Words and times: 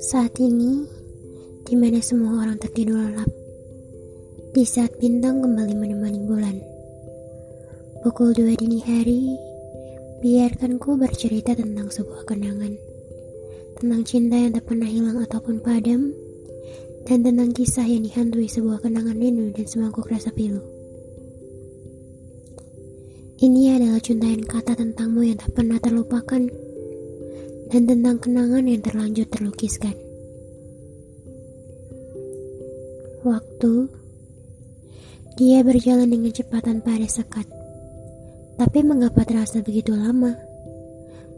Saat 0.00 0.40
ini, 0.40 0.88
di 1.68 1.76
mana 1.76 2.00
semua 2.00 2.40
orang 2.40 2.56
tertidur 2.56 3.04
lelap, 3.04 3.28
di 4.56 4.64
saat 4.64 4.96
bintang 4.96 5.44
kembali 5.44 5.76
menemani 5.76 6.24
bulan. 6.24 6.56
Pukul 8.00 8.32
dua 8.32 8.56
dini 8.56 8.80
hari, 8.80 9.36
biarkan 10.24 10.80
ku 10.80 10.96
bercerita 10.96 11.52
tentang 11.52 11.92
sebuah 11.92 12.24
kenangan. 12.24 12.72
Tentang 13.76 14.08
cinta 14.08 14.40
yang 14.40 14.56
tak 14.56 14.64
pernah 14.64 14.88
hilang 14.88 15.20
ataupun 15.20 15.60
padam, 15.60 16.16
dan 17.04 17.20
tentang 17.20 17.52
kisah 17.52 17.84
yang 17.84 18.00
dihantui 18.00 18.48
sebuah 18.48 18.80
kenangan 18.80 19.20
rindu 19.20 19.52
dan 19.52 19.68
semangkuk 19.68 20.08
rasa 20.08 20.32
pilu. 20.32 20.73
Ini 23.44 23.76
adalah 23.76 24.00
cuntahan 24.00 24.40
kata 24.40 24.72
tentangmu 24.72 25.20
yang 25.20 25.36
tak 25.36 25.52
pernah 25.52 25.76
terlupakan 25.76 26.48
dan 27.68 27.82
tentang 27.84 28.16
kenangan 28.16 28.64
yang 28.64 28.80
terlanjur 28.80 29.28
terlukiskan. 29.28 29.92
Waktu 33.20 33.92
dia 35.36 35.60
berjalan 35.60 36.08
dengan 36.08 36.32
cepat 36.32 36.72
pada 36.80 37.04
sekat. 37.04 37.44
Tapi 38.56 38.80
mengapa 38.80 39.28
terasa 39.28 39.60
begitu 39.60 39.92
lama? 39.92 40.32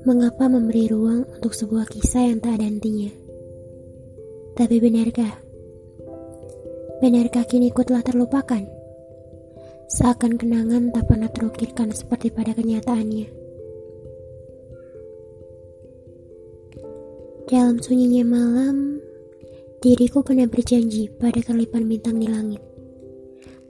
Mengapa 0.07 0.47
memberi 0.47 0.87
ruang 0.87 1.27
untuk 1.27 1.59
sebuah 1.59 1.91
kisah 1.91 2.30
yang 2.30 2.38
tak 2.38 2.63
ada 2.63 2.71
hentinya? 2.71 3.11
Tapi 4.55 4.79
benarkah? 4.79 5.43
Benarkah 7.02 7.43
kini 7.51 7.75
ku 7.75 7.83
telah 7.83 8.07
terlupakan? 8.07 8.76
Seakan 9.87 10.35
kenangan 10.35 10.91
tak 10.91 11.07
pernah 11.07 11.31
terukirkan 11.31 11.95
seperti 11.95 12.35
pada 12.35 12.51
kenyataannya. 12.59 13.31
Dalam 17.47 17.79
sunyinya 17.79 18.27
malam, 18.27 18.99
diriku 19.79 20.27
pernah 20.27 20.51
berjanji 20.51 21.07
pada 21.07 21.38
kelipan 21.38 21.87
bintang 21.87 22.19
di 22.19 22.27
langit 22.27 22.59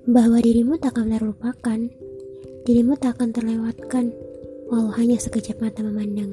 bahwa 0.09 0.41
dirimu 0.41 0.81
tak 0.81 0.97
akan 0.97 1.21
terlupakan, 1.21 1.81
dirimu 2.65 2.97
tak 2.97 3.21
akan 3.21 3.37
terlewatkan, 3.37 4.09
walau 4.73 4.89
hanya 4.97 5.21
sekejap 5.21 5.61
mata 5.61 5.85
memandang. 5.85 6.33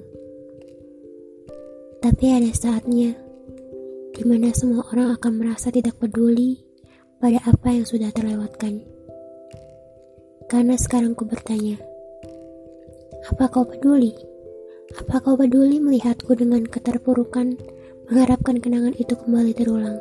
Tapi 1.99 2.25
ada 2.31 2.51
saatnya 2.55 3.19
di 4.15 4.23
mana 4.23 4.55
semua 4.55 4.87
orang 4.95 5.11
akan 5.19 5.43
merasa 5.43 5.73
tidak 5.73 5.99
peduli 5.99 6.63
pada 7.19 7.43
apa 7.43 7.67
yang 7.75 7.83
sudah 7.83 8.13
terlewatkan. 8.15 9.02
Karena 10.53 10.77
sekarang 10.77 11.17
ku 11.17 11.25
bertanya, 11.25 11.81
apa 13.25 13.49
kau 13.49 13.65
peduli? 13.65 14.13
Apa 15.01 15.17
kau 15.17 15.33
peduli 15.33 15.81
melihatku 15.81 16.29
dengan 16.37 16.61
keterpurukan, 16.69 17.57
mengharapkan 18.05 18.61
kenangan 18.61 18.93
itu 18.93 19.17
kembali 19.17 19.49
terulang? 19.57 19.97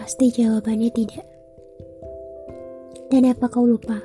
Pasti 0.00 0.32
jawabannya 0.32 0.88
tidak. 0.88 1.20
Dan 3.12 3.28
apa 3.28 3.44
kau 3.52 3.68
lupa? 3.68 4.00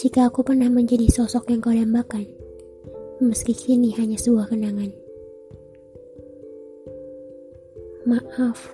Jika 0.00 0.32
aku 0.32 0.48
pernah 0.48 0.72
menjadi 0.72 1.04
sosok 1.12 1.52
yang 1.52 1.60
kau 1.60 1.76
dambakan, 1.76 2.24
meski 3.20 3.52
kini 3.52 3.92
hanya 4.00 4.16
sebuah 4.16 4.48
kenangan. 4.48 4.96
Maaf, 8.08 8.72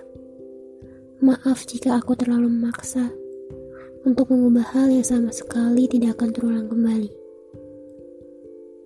maaf 1.19 1.67
jika 1.67 1.99
aku 1.99 2.15
terlalu 2.15 2.47
memaksa 2.47 3.24
untuk 4.05 4.29
mengubah 4.29 4.63
hal 4.71 4.87
yang 4.93 5.03
sama 5.03 5.33
sekali 5.33 5.89
tidak 5.89 6.21
akan 6.21 6.29
terulang 6.31 6.67
kembali 6.69 7.25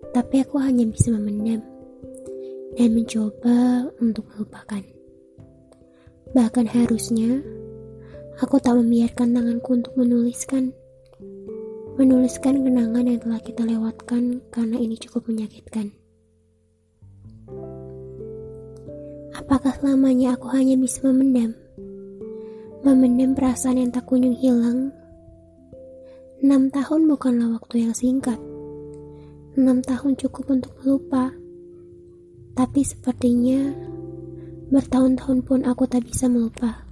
tapi 0.10 0.42
aku 0.42 0.58
hanya 0.58 0.90
bisa 0.90 1.14
memendam 1.14 1.62
dan 2.74 2.90
mencoba 2.94 3.90
untuk 4.02 4.26
melupakan. 4.34 4.82
Bahkan 6.34 6.66
harusnya 6.70 7.42
aku 8.42 8.58
tak 8.62 8.78
membiarkan 8.78 9.34
tanganku 9.34 9.70
untuk 9.78 9.94
menuliskan 9.98 10.74
menuliskan 12.00 12.64
kenangan 12.64 13.12
yang 13.12 13.20
telah 13.20 13.42
kita 13.44 13.62
lewatkan 13.68 14.40
karena 14.56 14.78
ini 14.80 14.96
cukup 14.96 15.28
menyakitkan. 15.28 15.92
Apakah 19.36 19.76
selamanya 19.76 20.40
aku 20.40 20.48
hanya 20.56 20.80
bisa 20.80 21.04
memendam? 21.04 21.52
Memendam 22.88 23.36
perasaan 23.36 23.84
yang 23.84 23.92
tak 23.92 24.08
kunjung 24.08 24.36
hilang? 24.36 24.96
Enam 26.40 26.72
tahun 26.72 27.04
bukanlah 27.12 27.60
waktu 27.60 27.84
yang 27.84 27.92
singkat. 27.92 28.40
Enam 29.60 29.84
tahun 29.84 30.16
cukup 30.16 30.48
untuk 30.48 30.72
melupa. 30.80 31.36
Tapi 32.56 32.80
sepertinya 32.80 33.76
bertahun-tahun 34.72 35.44
pun 35.44 35.68
aku 35.68 35.84
tak 35.92 36.08
bisa 36.08 36.32
melupa. 36.32 36.88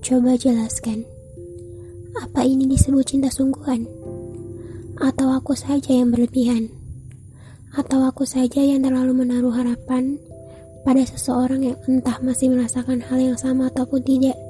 Coba 0.00 0.32
jelaskan, 0.40 1.04
apa 2.16 2.40
ini 2.40 2.64
disebut 2.72 3.04
cinta 3.04 3.28
sungguhan? 3.28 3.84
Atau 5.04 5.28
aku 5.28 5.52
saja 5.52 5.92
yang 5.92 6.08
berlebihan? 6.08 6.72
Atau 7.76 8.00
aku 8.00 8.24
saja 8.24 8.64
yang 8.64 8.80
terlalu 8.80 9.12
menaruh 9.12 9.52
harapan 9.52 10.16
pada 10.88 11.04
seseorang 11.04 11.68
yang 11.68 11.76
entah 11.84 12.16
masih 12.24 12.48
merasakan 12.48 13.04
hal 13.04 13.20
yang 13.20 13.36
sama 13.36 13.68
ataupun 13.68 14.00
tidak? 14.00 14.47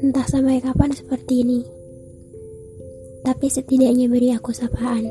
Entah 0.00 0.26
sampai 0.28 0.60
kapan 0.60 0.92
seperti 0.92 1.46
ini 1.46 1.60
tapi 3.26 3.50
setidaknya 3.50 4.06
beri 4.06 4.30
aku 4.30 4.54
sapaan, 4.54 5.10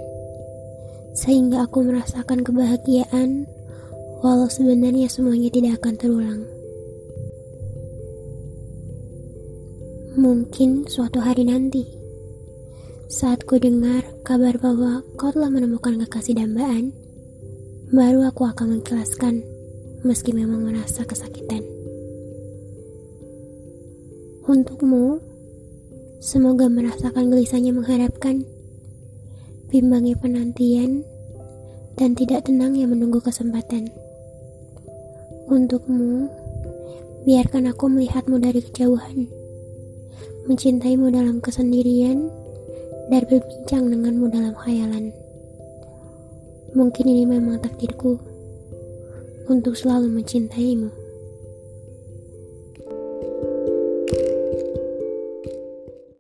sehingga 1.12 1.68
aku 1.68 1.84
merasakan 1.84 2.48
kebahagiaan, 2.48 3.44
walau 4.24 4.48
sebenarnya 4.48 5.12
semuanya 5.12 5.52
tidak 5.52 5.84
akan 5.84 5.94
terulang. 6.00 6.42
Mungkin 10.16 10.88
suatu 10.88 11.20
hari 11.20 11.44
nanti, 11.44 11.84
saat 13.12 13.44
ku 13.44 13.60
dengar 13.60 14.08
kabar 14.24 14.56
bahwa 14.64 15.04
kau 15.20 15.36
telah 15.36 15.52
menemukan 15.52 16.00
kekasih 16.08 16.40
dambaan, 16.40 16.96
baru 17.92 18.32
aku 18.32 18.48
akan 18.48 18.80
mengikhlaskan, 18.80 19.44
meski 20.08 20.32
memang 20.32 20.64
merasa 20.64 21.04
kesakitan. 21.04 21.75
Untukmu, 24.46 25.18
Semoga 26.26 26.66
merasakan 26.66 27.30
gelisahnya 27.30 27.70
mengharapkan, 27.70 28.50
bimbangnya 29.70 30.18
penantian, 30.18 31.06
dan 32.02 32.18
tidak 32.18 32.50
tenangnya 32.50 32.90
menunggu 32.90 33.22
kesempatan. 33.22 33.94
Untukmu, 35.46 36.26
biarkan 37.30 37.70
aku 37.70 37.94
melihatmu 37.94 38.42
dari 38.42 38.66
kejauhan, 38.66 39.30
mencintaimu 40.50 41.14
dalam 41.14 41.38
kesendirian, 41.46 42.26
dan 43.14 43.22
berbincang 43.30 43.86
denganmu 43.86 44.26
dalam 44.34 44.58
khayalan. 44.58 45.14
Mungkin 46.74 47.06
ini 47.06 47.30
memang 47.30 47.62
takdirku 47.62 48.18
untuk 49.46 49.78
selalu 49.78 50.10
mencintaimu. 50.10 51.05